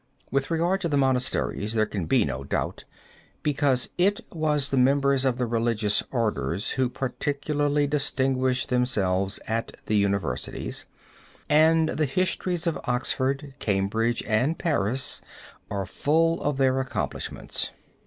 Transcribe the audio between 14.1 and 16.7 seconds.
and Paris are full of